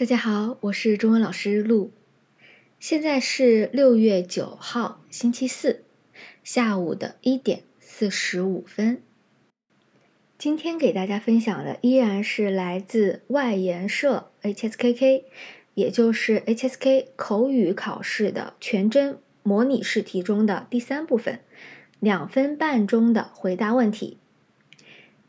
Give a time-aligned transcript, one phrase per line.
[0.00, 1.92] 大家好，我是中文老师陆。
[2.78, 5.84] 现在是六月九号星期四
[6.42, 9.02] 下午的一点四十五分。
[10.38, 15.24] 今天给大家分享的依然是来自外研社 HSKK，
[15.74, 21.40] 也就是 HSK 口语考试的全真模拟试题中的第三部分，
[21.98, 24.16] 两分半钟的回答问题。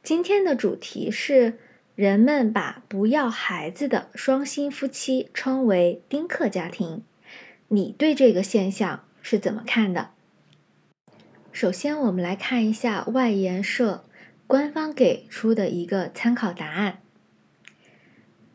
[0.01, 1.59] 今天的主题是。
[2.01, 7.03] 人们把不要孩子的双薪夫妻称为丁克家庭，
[7.67, 10.09] 你对这个现象是怎么看的？
[11.51, 14.03] 首先，我们来看一下外研社
[14.47, 17.01] 官方给出的一个参考答案。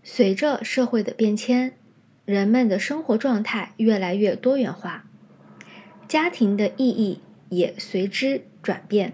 [0.03, 1.77] 随着社会的变迁，
[2.25, 5.05] 人们的生活状态越来越多元化，
[6.09, 9.13] 家庭的意义也随之转变。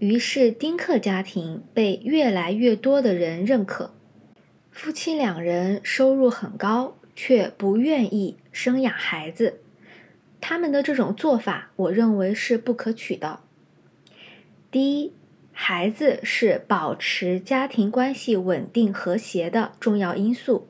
[0.00, 3.92] 于是，丁克家庭被越来越多的人认可。
[4.70, 9.60] 夫妻两人收入很高，却不愿意生养孩子，
[10.40, 13.40] 他们的这种做法，我认为是不可取的。
[14.70, 15.12] 第一，
[15.52, 20.68] 孩子是保持家庭关系稳定和谐的重要因素。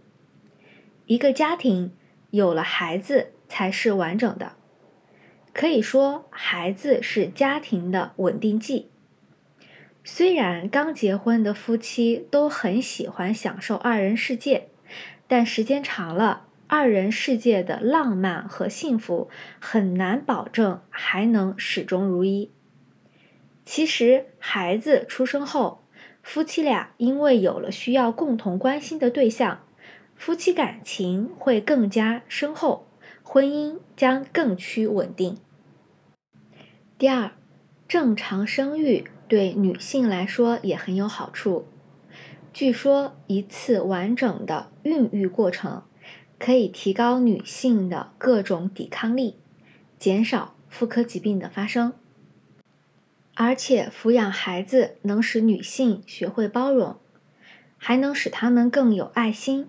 [1.07, 1.93] 一个家庭
[2.31, 4.55] 有了孩子才是完整的，
[5.53, 8.89] 可以说，孩子是家庭的稳定剂。
[10.03, 14.69] 虽然刚结婚的夫妻都很喜欢享受二人世界，
[15.29, 22.51] 但时间长了，二人世界的浪漫和幸福很难保证还能始终如一。
[23.65, 25.83] 其实，孩子出生后，
[26.23, 29.61] 夫妻俩因为有了需要共同关心的对象，
[30.17, 32.89] 夫妻感情会更加深厚，
[33.23, 35.37] 婚姻将更趋稳定。
[36.99, 37.33] 第二，
[37.87, 39.05] 正常生育。
[39.31, 41.69] 对女性来说也很有好处。
[42.53, 45.85] 据说，一次完整的孕育过程
[46.37, 49.37] 可以提高女性的各种抵抗力，
[50.01, 51.93] 减少妇科疾病的发生。
[53.37, 56.97] 而且，抚养孩子能使女性学会包容，
[57.79, 59.69] 还能使她们更有爱心。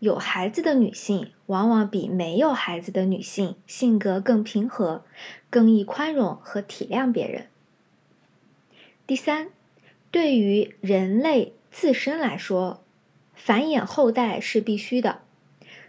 [0.00, 5.06] 有孩子的女性往往比没有孩子的女性性格更平和，
[5.48, 7.46] 更易宽容和体谅别人。
[9.08, 9.48] 第三，
[10.10, 12.84] 对于人类自身来说，
[13.34, 15.22] 繁衍后代是必须的。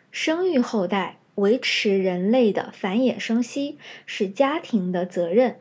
[0.09, 5.58] 生育后代、维持人类的繁衍生息是家庭的责任。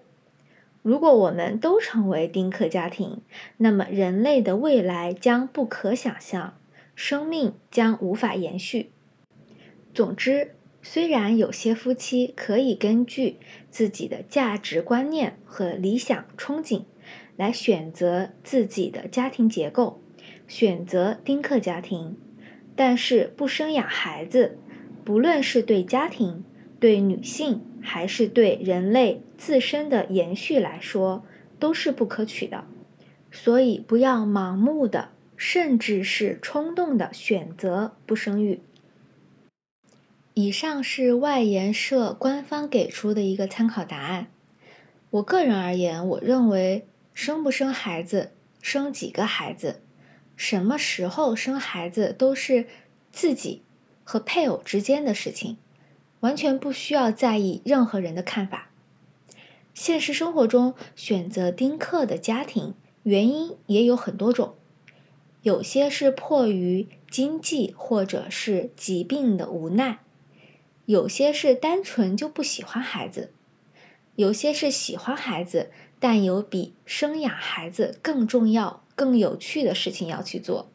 [0.83, 3.23] 如果我们都成为丁克家庭，
[3.57, 6.57] 那么人类的未来将不可想象，
[6.95, 8.93] 生命将无法延续。
[9.93, 16.85] 总之，虽然有些夫妻可以根据自己的价值观念和理想憧憬。
[17.39, 20.03] 来选择自己的家庭结构，
[20.49, 22.17] 选择丁克家庭，
[22.75, 24.59] 但是不生养孩子，
[25.05, 26.43] 不论是对家庭、
[26.81, 31.25] 对女性，还是对人类自身的延续来说，
[31.61, 32.65] 都是不可取的。
[33.31, 38.61] 所以，不要盲目的，甚至是冲动的选择不生育。
[40.35, 44.27] 以上是外研社官方给出的一个参考答案。
[45.11, 46.85] 我个人而言，我认为。
[47.21, 48.31] 生不生孩子，
[48.63, 49.83] 生几个孩子，
[50.37, 52.69] 什么时候生孩子都是
[53.11, 53.63] 自己
[54.05, 55.57] 和配偶之间的事情，
[56.21, 58.71] 完全不需要在意任何人的看法。
[59.75, 64.55] 现实生活中选择丁克的家庭，原因也有很多种，
[65.43, 69.99] 有些是迫于经济或者是疾病的无奈，
[70.85, 73.33] 有些是单纯就不喜欢孩子，
[74.15, 75.73] 有些是喜欢孩子。
[76.01, 80.71] 但有比生养孩子更重要、更有趣的事情要去做，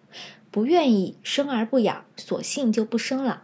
[0.51, 3.43] 不愿意生而不养，索性就不生了。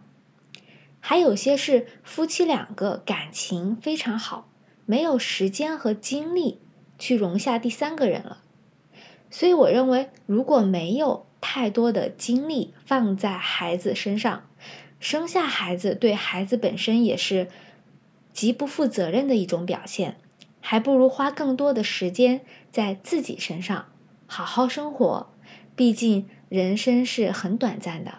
[1.00, 4.48] 还有些是夫妻两个感情非常好，
[4.84, 6.58] 没有时间和精力
[6.98, 8.42] 去容下第三个人了。
[9.30, 14.46] 所以我认为，如果没有太多的精力放在孩子身上，
[14.98, 17.48] 生下孩子对孩子本身也是
[18.34, 20.18] 极不负责任的一种表现。
[20.60, 23.86] 还不如花更多的时间在自己身上，
[24.26, 25.32] 好好生活。
[25.74, 28.18] 毕竟人生是很短暂的。